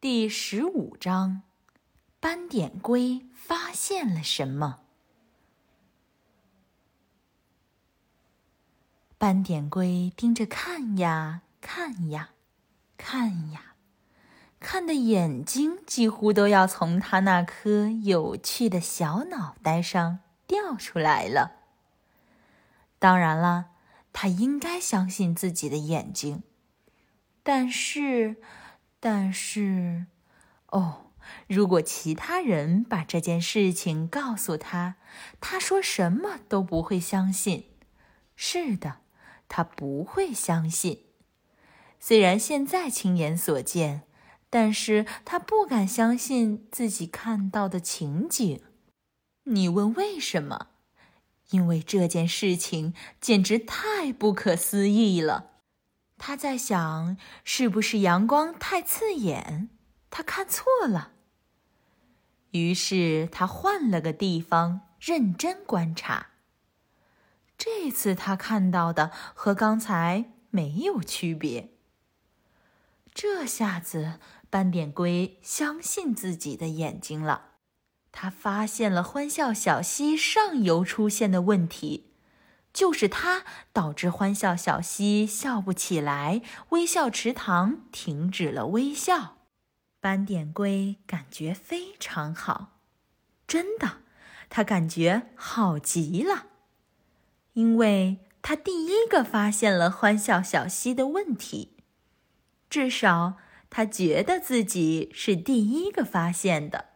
[0.00, 1.42] 第十五章，
[2.20, 4.78] 斑点龟发现了什么？
[9.18, 12.30] 斑点龟盯着看呀看呀，
[12.96, 13.74] 看呀，
[14.60, 21.56] 看的眼睛几乎都要从它那颗有趣的小脑袋上掉出来了。
[23.00, 23.70] 当然了，
[24.12, 26.44] 它应该相信自己的眼睛，
[27.42, 28.36] 但是。
[29.00, 30.06] 但是，
[30.68, 31.12] 哦，
[31.46, 34.96] 如果其他人把这件事情告诉他，
[35.40, 37.66] 他说什么都不会相信。
[38.34, 38.98] 是的，
[39.48, 41.04] 他不会相信。
[42.00, 44.02] 虽然现在亲眼所见，
[44.50, 48.60] 但是他不敢相信自己看到的情景。
[49.44, 50.68] 你问为什么？
[51.50, 55.52] 因为这件事情简直太不可思议了。
[56.18, 59.70] 他在想，是不是阳光太刺眼？
[60.10, 61.12] 他看错了。
[62.50, 66.28] 于是他换了个地方，认真观察。
[67.56, 71.70] 这次他看到的和刚才没有区别。
[73.14, 77.50] 这下子，斑点龟相信自己的眼睛了。
[78.10, 82.07] 他发现了欢笑小溪上游出现的问题。
[82.72, 89.38] 就是它导致欢笑小溪笑不起来，微笑池塘停止了微笑。
[90.00, 92.78] 斑点龟感觉非常好，
[93.48, 93.98] 真的，
[94.48, 96.46] 它感觉好极了，
[97.54, 101.72] 因为它第一个发现了欢笑小溪的问题，
[102.70, 103.38] 至少
[103.68, 106.86] 它觉得自己是第一个发现的。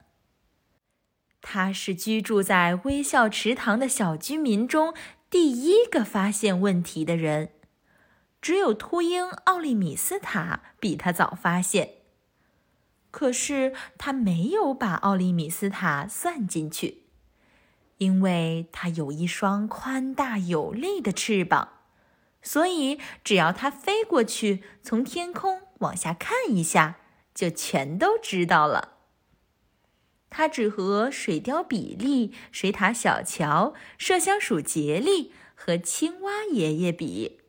[1.41, 4.95] 它是居住在微笑池塘的小居民中。
[5.33, 7.53] 第一个发现问题的人，
[8.43, 11.95] 只有秃鹰奥利米斯塔比他早发现。
[13.11, 17.05] 可是他没有把奥利米斯塔算进去，
[17.97, 21.79] 因为他有一双宽大有力的翅膀，
[22.43, 26.99] 所以只要他飞过去，从天空往下看一下，
[27.35, 28.92] 就全都知道了。
[30.35, 37.41] 他只和水貂比利、水獭小乔、麝香鼠杰利和青蛙爷爷比。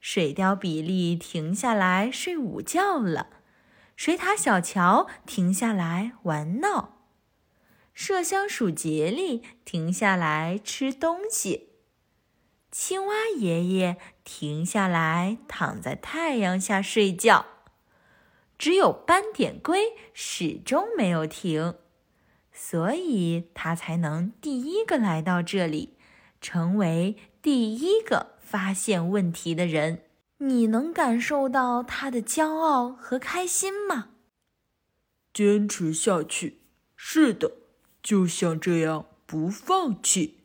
[0.00, 3.28] 水貂比利停下来睡午觉了，
[3.94, 7.04] 水獭小乔停下来玩闹，
[7.94, 11.68] 麝香鼠杰利停下来吃东西，
[12.70, 17.44] 青蛙爷爷停下来躺在太阳下睡觉。
[18.62, 21.74] 只有斑点龟始终没有停。
[22.52, 25.96] 所以它才能第一个来到这里，
[26.40, 30.04] 成为第一个发现问题的人。
[30.38, 34.10] 你能感受到他的骄傲和开心吗？
[35.34, 36.60] 坚持下去，
[36.94, 37.50] 是的，
[38.00, 40.38] 就像这样不放弃。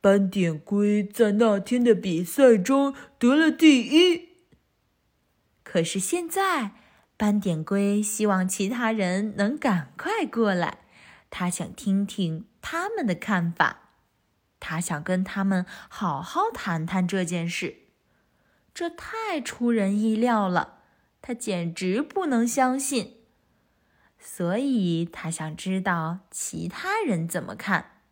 [0.00, 4.28] 斑点龟在那天的比赛中得了第一。
[5.62, 6.72] 可是现在，
[7.16, 10.80] 斑点龟希望其他人能赶快过来。
[11.30, 13.90] 他想听听他们的看法，
[14.60, 17.78] 他想跟他们好好谈谈这件事。
[18.74, 20.80] 这太出人意料了，
[21.22, 23.14] 他简直不能相信。
[24.18, 28.02] 所以他想知道其他人怎么看。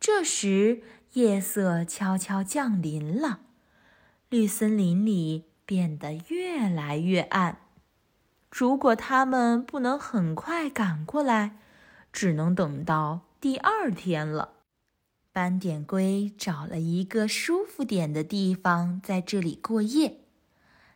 [0.00, 3.40] 这时，夜色悄悄降临了，
[4.30, 7.58] 绿森林里变得越来越暗。
[8.56, 11.56] 如果他们不能很快赶过来，
[12.12, 14.50] 只能等到第二天了。
[15.32, 20.20] 斑点龟找了一个舒服点的地方，在这里过夜。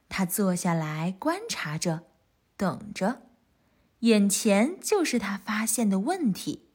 [0.08, 2.04] 他坐下来观察着，
[2.56, 3.22] 等着。
[4.00, 6.68] 眼前就是他发现的问题，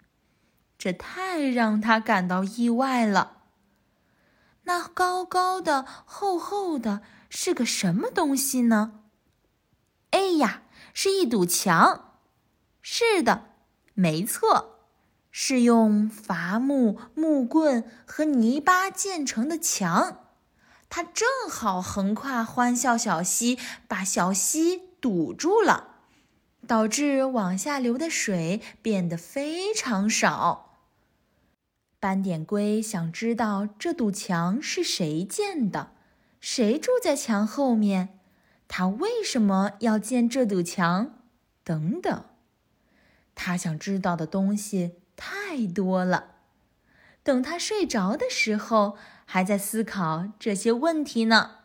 [0.77, 3.43] 这太让他感到意外了。
[4.63, 8.99] 那高高的、厚厚的，是个什么东西呢？
[10.11, 12.19] 哎呀，是一堵墙。
[12.81, 13.49] 是的。
[13.95, 14.79] 没错，
[15.29, 20.21] 是用伐木、木棍和泥巴建成的墙。
[20.89, 23.57] 它正好横跨欢笑小溪，
[23.87, 25.89] 把小溪堵住了，
[26.67, 30.79] 导致往下流的水变得非常少。
[31.99, 35.91] 斑点龟想知道这堵墙是谁建的，
[36.39, 38.19] 谁住在墙后面，
[38.75, 41.19] 他为什么要建这堵墙，
[41.63, 42.25] 等等。
[43.35, 46.37] 他想知道的东西太多了。
[47.21, 51.57] 等他睡着的时候，还在思考这些问题呢。